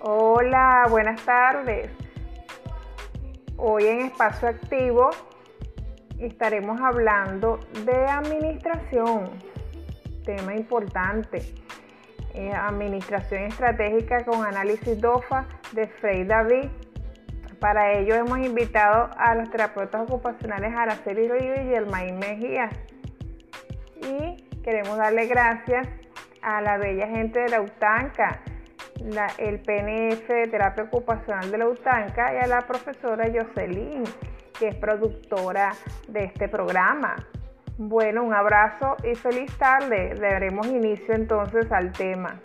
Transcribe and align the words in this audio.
Hola, 0.00 0.86
buenas 0.88 1.20
tardes. 1.24 1.90
Hoy 3.56 3.84
en 3.84 4.02
Espacio 4.02 4.46
Activo 4.46 5.10
estaremos 6.20 6.80
hablando 6.80 7.58
de 7.84 8.06
administración, 8.06 9.28
tema 10.24 10.54
importante. 10.54 11.42
Eh, 12.32 12.52
administración 12.52 13.42
estratégica 13.42 14.24
con 14.24 14.44
análisis 14.44 15.00
DOFA 15.00 15.46
de 15.72 15.88
Frey 15.88 16.22
David. 16.22 16.68
Para 17.58 17.98
ello 17.98 18.14
hemos 18.14 18.38
invitado 18.38 19.10
a 19.18 19.34
los 19.34 19.50
terapeutas 19.50 20.02
ocupacionales 20.02 20.72
Araceli 20.76 21.26
Rodríguez 21.26 21.66
y 21.66 21.74
Elmaín 21.74 22.20
Mejía. 22.20 22.70
Y 23.96 24.44
queremos 24.62 24.96
darle 24.96 25.26
gracias 25.26 25.88
a 26.40 26.60
la 26.60 26.78
bella 26.78 27.08
gente 27.08 27.40
de 27.40 27.48
la 27.48 27.62
UTANCA, 27.62 28.42
el 29.38 29.60
PNF 29.60 30.28
de 30.28 30.48
Terapia 30.48 30.84
Ocupacional 30.84 31.50
de 31.50 31.58
la 31.58 31.68
UTANCA 31.68 32.34
y 32.34 32.36
a 32.38 32.46
la 32.46 32.60
profesora 32.60 33.26
Jocelyn, 33.32 34.04
que 34.58 34.68
es 34.68 34.74
productora 34.74 35.72
de 36.08 36.24
este 36.24 36.48
programa. 36.48 37.16
Bueno, 37.76 38.24
un 38.24 38.34
abrazo 38.34 38.96
y 39.04 39.14
feliz 39.14 39.56
tarde. 39.56 40.14
Daremos 40.20 40.66
inicio 40.66 41.14
entonces 41.14 41.70
al 41.70 41.92
tema. 41.92 42.40